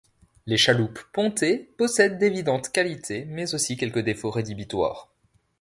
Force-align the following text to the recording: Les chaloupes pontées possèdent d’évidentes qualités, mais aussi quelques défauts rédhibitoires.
Les 0.47 0.57
chaloupes 0.57 0.97
pontées 1.13 1.69
possèdent 1.77 2.17
d’évidentes 2.17 2.71
qualités, 2.71 3.23
mais 3.25 3.53
aussi 3.53 3.77
quelques 3.77 3.99
défauts 3.99 4.31
rédhibitoires. 4.31 5.11